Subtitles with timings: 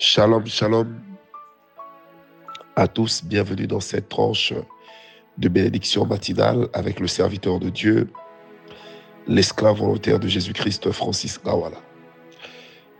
[0.00, 0.94] Shalom, shalom
[2.76, 3.24] à tous.
[3.24, 4.54] Bienvenue dans cette tranche
[5.38, 8.08] de bénédiction matinale avec le serviteur de Dieu,
[9.26, 11.78] l'esclave volontaire de Jésus-Christ, Francis Gawala.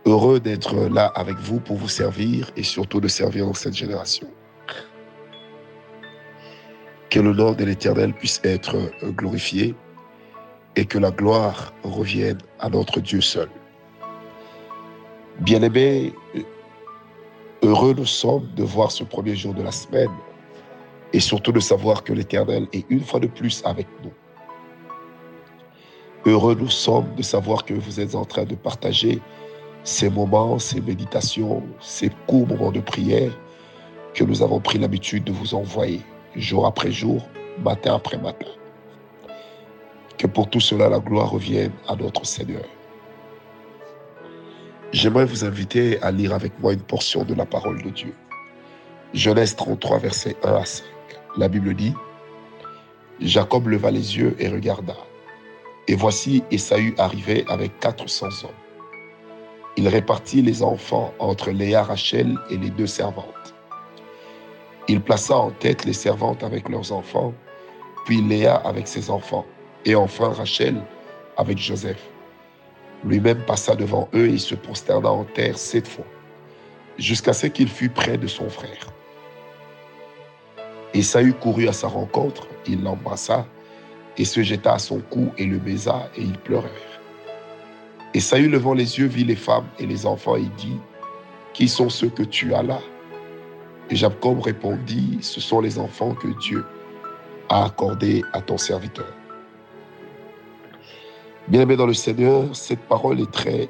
[0.05, 4.27] Heureux d'être là avec vous pour vous servir et surtout de servir dans cette génération.
[7.09, 8.75] Que le nom de l'Éternel puisse être
[9.11, 9.73] glorifié
[10.75, 13.47] et que la gloire revienne à notre Dieu seul.
[15.39, 16.13] Bien-aimés,
[17.69, 20.09] Heureux nous sommes de voir ce premier jour de la semaine
[21.13, 24.11] et surtout de savoir que l'Éternel est une fois de plus avec nous.
[26.25, 29.21] Heureux nous sommes de savoir que vous êtes en train de partager
[29.83, 33.37] ces moments, ces méditations, ces courts moments de prière
[34.15, 36.01] que nous avons pris l'habitude de vous envoyer
[36.35, 37.21] jour après jour,
[37.63, 38.49] matin après matin.
[40.17, 42.65] Que pour tout cela, la gloire revienne à notre Seigneur.
[44.91, 48.15] J'aimerais vous inviter à lire avec moi une portion de la parole de Dieu.
[49.13, 50.83] Genèse 33, versets 1 à 5.
[51.37, 51.93] La Bible dit,
[53.21, 54.95] Jacob leva les yeux et regarda.
[55.87, 58.49] Et voici Esaü arrivait avec 400 hommes.
[59.77, 63.53] Il répartit les enfants entre Léa, Rachel et les deux servantes.
[64.87, 67.35] Il plaça en tête les servantes avec leurs enfants,
[68.05, 69.45] puis Léa avec ses enfants,
[69.85, 70.81] et enfin Rachel
[71.37, 72.09] avec Joseph.
[73.05, 76.05] Lui-même passa devant eux et se prosterna en terre sept fois,
[76.97, 78.87] jusqu'à ce qu'il fût près de son frère.
[80.93, 83.45] Esaü courut à sa rencontre, il l'embrassa
[84.17, 86.99] et se jeta à son cou et le baisa et ils pleurèrent.
[88.13, 90.79] Esaü levant les yeux vit les femmes et les enfants et dit,
[91.53, 92.79] Qui sont ceux que tu as là?
[93.89, 96.65] Et Jacob répondit, Ce sont les enfants que Dieu
[97.49, 99.18] a accordés à ton serviteur.
[101.49, 103.69] Bien-aimé dans le Seigneur, cette parole est très,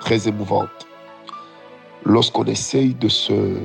[0.00, 0.88] très émouvante.
[2.06, 3.58] Lorsqu'on essaye de se,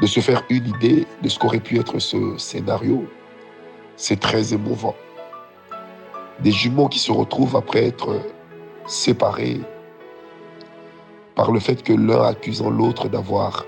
[0.00, 3.04] de se faire une idée de ce qu'aurait pu être ce scénario,
[3.96, 4.96] c'est très émouvant.
[6.40, 8.20] Des jumeaux qui se retrouvent après être
[8.86, 9.60] séparés
[11.36, 13.66] par le fait que l'un accusant l'autre d'avoir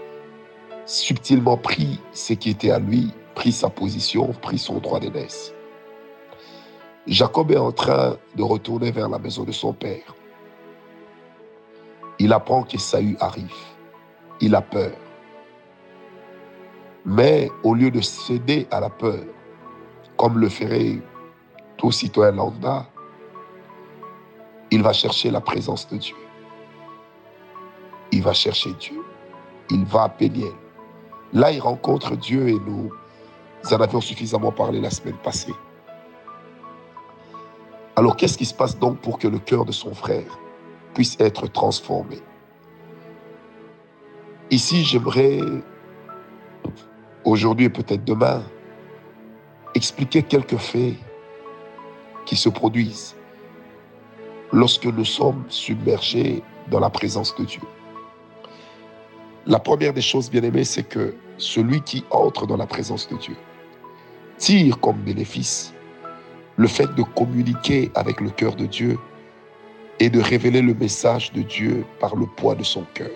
[0.84, 5.54] subtilement pris ce qui était à lui, pris sa position, pris son droit d'aînesse.
[7.06, 10.14] Jacob est en train de retourner vers la maison de son père.
[12.20, 13.52] Il apprend qu'Esaü arrive.
[14.40, 14.92] Il a peur.
[17.04, 19.24] Mais au lieu de céder à la peur,
[20.16, 21.00] comme le ferait
[21.76, 22.86] tout citoyen lambda,
[24.70, 26.16] il va chercher la présence de Dieu.
[28.12, 29.02] Il va chercher Dieu.
[29.70, 30.52] Il va à Péniel.
[31.32, 32.92] Là, il rencontre Dieu et nous
[33.72, 35.54] en avions suffisamment parlé la semaine passée.
[37.94, 40.38] Alors qu'est-ce qui se passe donc pour que le cœur de son frère
[40.94, 42.19] puisse être transformé?
[44.50, 45.41] Ici, j'aimerais,
[47.25, 48.42] aujourd'hui et peut-être demain,
[49.75, 50.94] expliquer quelques faits
[52.25, 53.14] qui se produisent
[54.52, 57.62] lorsque nous sommes submergés dans la présence de Dieu.
[59.47, 63.16] La première des choses, bien aimées, c'est que celui qui entre dans la présence de
[63.16, 63.36] Dieu
[64.38, 65.72] tire comme bénéfice
[66.56, 68.98] le fait de communiquer avec le cœur de Dieu
[70.00, 73.10] et de révéler le message de Dieu par le poids de son cœur.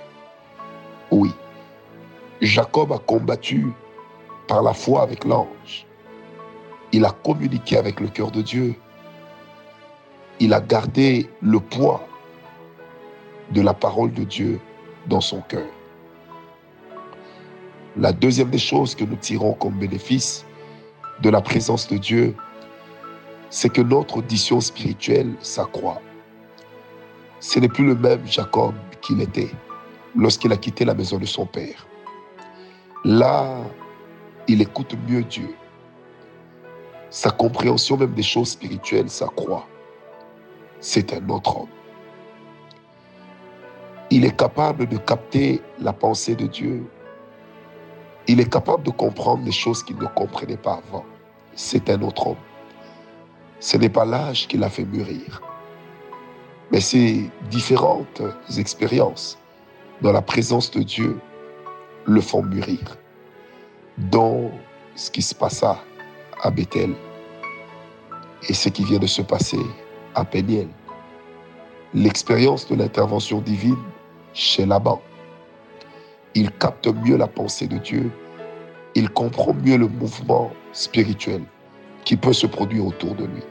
[1.10, 1.30] Oui,
[2.41, 3.72] Jacob a combattu
[4.48, 5.86] par la foi avec l'ange.
[6.92, 8.74] Il a communiqué avec le cœur de Dieu.
[10.38, 12.06] Il a gardé le poids
[13.53, 14.60] de la parole de Dieu
[15.06, 15.66] dans son cœur.
[17.97, 20.44] La deuxième des choses que nous tirons comme bénéfice
[21.22, 22.34] de la présence de Dieu,
[23.50, 26.00] c'est que notre audition spirituelle s'accroît.
[27.40, 29.50] Ce n'est plus le même Jacob qu'il était
[30.16, 31.86] lorsqu'il a quitté la maison de son père.
[33.04, 33.58] Là,
[34.48, 35.54] il écoute mieux Dieu.
[37.10, 39.66] Sa compréhension même des choses spirituelles s'accroît.
[40.80, 41.68] C'est un autre homme.
[44.10, 46.84] Il est capable de capter la pensée de Dieu.
[48.28, 51.04] Il est capable de comprendre les choses qu'il ne comprenait pas avant.
[51.54, 52.36] C'est un autre homme.
[53.58, 55.41] Ce n'est pas l'âge qui l'a fait mûrir,
[56.70, 58.22] mais ces différentes
[58.58, 59.38] expériences
[60.03, 61.18] dans la présence de Dieu
[62.04, 62.97] le font mûrir.
[63.97, 64.50] Dans
[64.94, 65.78] ce qui se passa
[66.42, 66.94] à Bethel
[68.48, 69.60] et ce qui vient de se passer
[70.14, 70.68] à Péniel.
[71.94, 73.78] L'expérience de l'intervention divine
[74.34, 75.00] chez Laban.
[76.34, 78.10] Il capte mieux la pensée de Dieu.
[78.94, 81.42] Il comprend mieux le mouvement spirituel
[82.06, 83.42] qui peut se produire autour de lui.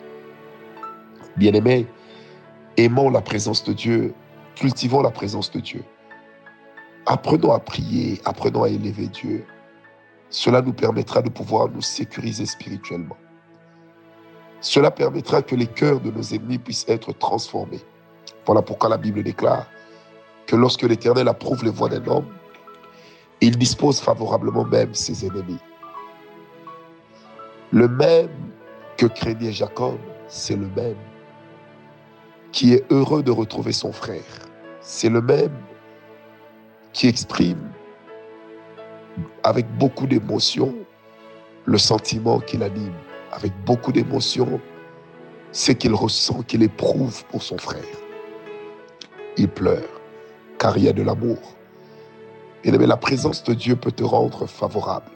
[1.36, 1.86] Bien-aimés,
[2.78, 4.16] aimons la présence de Dieu,
[4.56, 5.84] cultivons la présence de Dieu.
[7.06, 9.46] Apprenons à prier, apprenons à élever Dieu.
[10.30, 13.18] Cela nous permettra de pouvoir nous sécuriser spirituellement.
[14.62, 17.82] Cela permettra que les cœurs de nos ennemis puissent être transformés.
[18.46, 19.68] Voilà pourquoi la Bible déclare
[20.48, 22.28] que lorsque l'Éternel approuve les voies d'un homme,
[23.42, 25.60] il dispose favorablement même ses ennemis.
[27.76, 28.30] Le même
[28.96, 29.98] que craignait Jacob,
[30.30, 30.96] c'est le même
[32.54, 34.24] qui est heureux de retrouver son frère.
[34.80, 35.52] C'est le même
[36.94, 37.70] qui exprime
[39.44, 40.74] avec beaucoup d'émotion
[41.66, 42.96] le sentiment qu'il anime,
[43.34, 44.62] avec beaucoup d'émotion
[45.52, 47.84] ce qu'il ressent, qu'il éprouve pour son frère.
[49.36, 50.02] Il pleure
[50.60, 51.58] car il y a de l'amour.
[52.64, 55.12] Et la présence de Dieu peut te rendre favorable,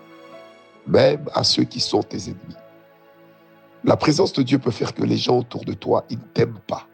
[0.88, 2.58] même à ceux qui sont tes ennemis.
[3.84, 6.60] La présence de Dieu peut faire que les gens autour de toi, ils ne t'aiment
[6.68, 6.88] pas.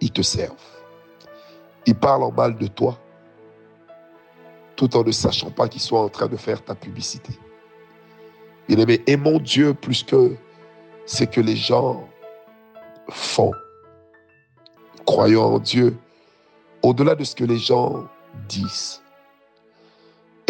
[0.00, 0.54] Ils te servent.
[1.86, 2.98] Ils parlent en mal de toi,
[4.76, 7.32] tout en ne sachant pas qu'ils sont en train de faire ta publicité.
[8.68, 10.36] Bien aimé, aimons Dieu plus que
[11.06, 12.06] ce que les gens
[13.08, 13.52] font.
[15.04, 15.96] Croyons en Dieu
[16.82, 18.06] au-delà de ce que les gens
[18.48, 19.02] disent.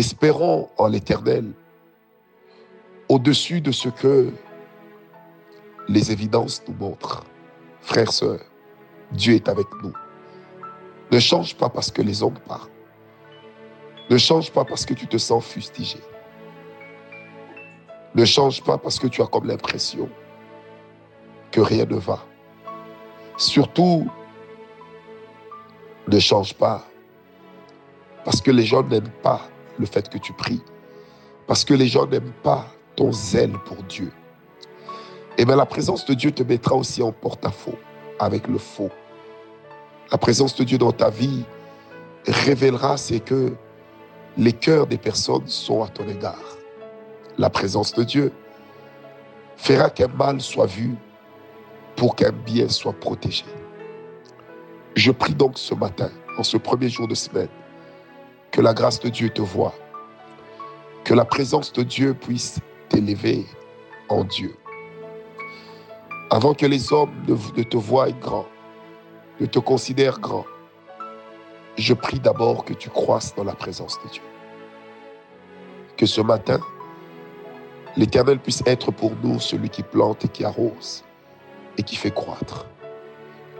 [0.01, 1.53] Espérons en l'Éternel
[3.11, 4.33] au-dessus de ce que
[5.89, 7.23] les évidences nous montrent.
[7.83, 8.41] Frères, sœurs,
[9.13, 9.93] Dieu est avec nous.
[11.13, 12.71] Ne change pas parce que les hommes parlent.
[14.09, 16.01] Ne change pas parce que tu te sens fustigé.
[18.15, 20.09] Ne change pas parce que tu as comme l'impression
[21.51, 22.21] que rien ne va.
[23.37, 24.09] Surtout,
[26.09, 26.87] ne change pas
[28.25, 29.43] parce que les gens n'aiment pas
[29.81, 30.63] le fait que tu pries.
[31.47, 34.13] Parce que les gens n'aiment pas ton zèle pour Dieu.
[35.37, 37.79] Et eh bien la présence de Dieu te mettra aussi en porte-à-faux
[38.19, 38.91] avec le faux.
[40.13, 41.45] La présence de Dieu dans ta vie
[42.27, 43.55] révélera c'est que
[44.37, 46.57] les cœurs des personnes sont à ton égard.
[47.39, 48.33] La présence de Dieu
[49.57, 50.95] fera qu'un mal soit vu
[51.97, 53.45] pour qu'un bien soit protégé.
[54.95, 57.49] Je prie donc ce matin, en ce premier jour de semaine,
[58.51, 59.75] que la grâce de Dieu te voie,
[61.05, 62.59] que la présence de Dieu puisse
[62.89, 63.47] t'élever
[64.09, 64.57] en Dieu.
[66.31, 68.47] Avant que les hommes ne, te voient grand,
[69.41, 70.45] ne te considèrent grand,
[71.77, 74.23] je prie d'abord que tu croisses dans la présence de Dieu.
[75.97, 76.61] Que ce matin,
[77.97, 81.05] l'Éternel puisse être pour nous celui qui plante et qui arrose
[81.79, 82.67] et qui fait croître.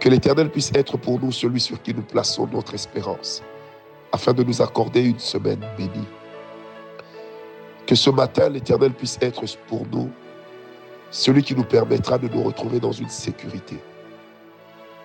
[0.01, 3.43] Que l'Éternel puisse être pour nous celui sur qui nous plaçons notre espérance,
[4.13, 6.09] afin de nous accorder une semaine bénie.
[7.87, 10.11] Que ce matin, l'Éternel puisse être pour nous
[11.11, 13.77] celui qui nous permettra de nous retrouver dans une sécurité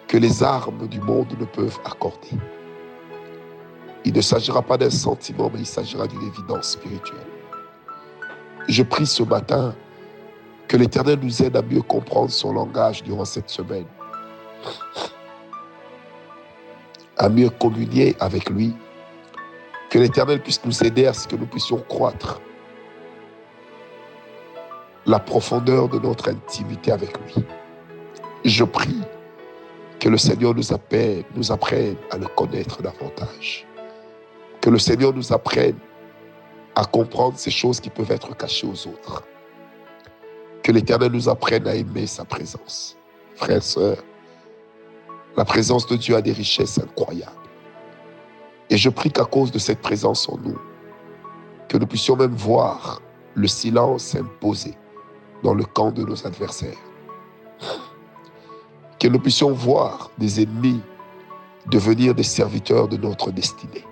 [0.07, 2.29] que les armes du monde ne peuvent accorder.
[4.03, 7.25] Il ne s'agira pas d'un sentiment, mais il s'agira d'une évidence spirituelle.
[8.67, 9.73] Je prie ce matin
[10.67, 13.85] que l'Éternel nous aide à mieux comprendre son langage durant cette semaine,
[17.17, 18.75] à mieux communier avec lui,
[19.95, 22.41] que l'Éternel puisse nous aider à ce que nous puissions croître
[25.05, 27.45] la profondeur de notre intimité avec lui.
[28.43, 28.99] Je prie
[30.01, 33.65] que le Seigneur nous apprenne, nous apprenne à le connaître davantage.
[34.59, 35.77] Que le Seigneur nous apprenne
[36.75, 39.23] à comprendre ces choses qui peuvent être cachées aux autres.
[40.61, 42.97] Que l'Éternel nous apprenne à aimer sa présence.
[43.37, 44.03] Frères, sœurs,
[45.37, 47.44] la présence de Dieu a des richesses incroyables.
[48.69, 50.57] Et je prie qu'à cause de cette présence en nous,
[51.69, 53.01] que nous puissions même voir
[53.35, 54.75] le silence s'imposer
[55.43, 56.77] dans le camp de nos adversaires.
[58.99, 60.81] Que nous puissions voir des ennemis
[61.67, 63.85] devenir des serviteurs de notre destinée.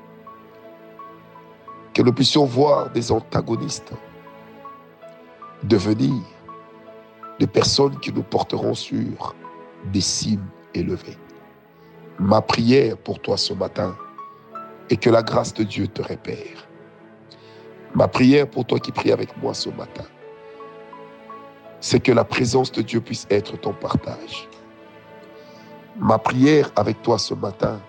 [1.93, 3.93] Que nous puissions voir des antagonistes
[5.63, 6.21] devenir
[7.39, 9.35] des personnes qui nous porteront sur
[9.91, 11.17] des cimes élevées.
[12.19, 13.95] Ma prière pour toi ce matin
[14.89, 16.67] est que la grâce de Dieu te répère.
[17.95, 20.03] Ma prière pour toi qui prie avec moi ce matin
[21.83, 24.47] c'est que la présence de Dieu puisse être ton partage.
[25.99, 27.81] Ma prière avec toi ce matin,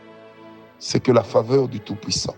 [0.80, 2.34] c'est que la faveur du Tout-Puissant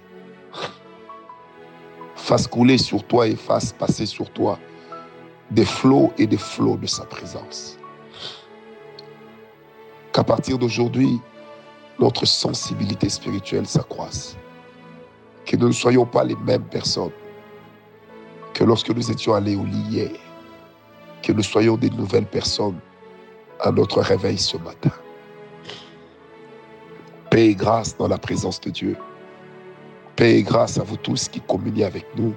[2.15, 4.59] fasse couler sur toi et fasse passer sur toi
[5.51, 7.79] des flots et des flots de sa présence.
[10.13, 11.23] Qu'à partir d'aujourd'hui,
[11.99, 14.37] notre sensibilité spirituelle s'accroisse.
[15.57, 17.13] Que nous ne soyons pas les mêmes personnes
[18.53, 20.11] que lorsque nous étions allés au lit hier
[21.23, 22.79] que nous soyons des nouvelles personnes
[23.61, 24.91] à notre réveil ce matin.
[27.31, 28.99] Paix et grâce dans la présence de Dieu.
[30.15, 32.35] Paix et grâce à vous tous qui communiez avec nous.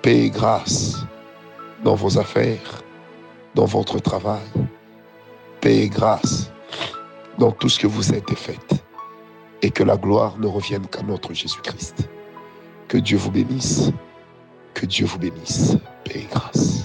[0.00, 1.04] Paix et grâce
[1.84, 2.82] dans vos affaires,
[3.54, 4.48] dans votre travail.
[5.60, 6.50] Paix et grâce
[7.36, 8.77] dans tout ce que vous êtes et faites.
[9.62, 12.08] Et que la gloire ne revienne qu'à notre Jésus-Christ.
[12.86, 13.90] Que Dieu vous bénisse.
[14.74, 15.76] Que Dieu vous bénisse.
[16.04, 16.77] Paix et grâce.